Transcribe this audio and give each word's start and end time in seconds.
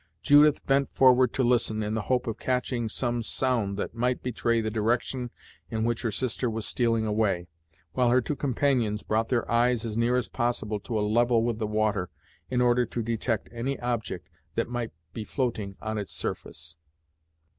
Judith 0.23 0.65
bent 0.65 0.91
forward 0.91 1.31
to 1.33 1.43
listen, 1.43 1.83
in 1.83 1.93
the 1.93 2.01
hope 2.01 2.25
of 2.25 2.39
catching 2.39 2.89
some 2.89 3.21
sound 3.21 3.77
that 3.77 3.93
might 3.93 4.23
betray 4.23 4.59
the 4.59 4.71
direction 4.71 5.29
in 5.69 5.83
which 5.83 6.01
her 6.01 6.09
sister 6.09 6.49
was 6.49 6.65
stealing 6.65 7.05
away, 7.05 7.45
while 7.93 8.09
her 8.09 8.19
two 8.19 8.35
companions 8.35 9.03
brought 9.03 9.27
their 9.27 9.47
eyes 9.51 9.85
as 9.85 9.95
near 9.95 10.15
as 10.15 10.27
possible 10.27 10.79
to 10.79 10.97
a 10.97 11.01
level 11.05 11.43
with 11.43 11.59
the 11.59 11.67
water, 11.67 12.09
in 12.49 12.61
order 12.61 12.83
to 12.83 13.03
detect 13.03 13.47
any 13.51 13.79
object 13.79 14.27
that 14.55 14.67
might 14.67 14.89
be 15.13 15.23
floating 15.23 15.75
on 15.83 15.99
its 15.99 16.11
surface. 16.13 16.77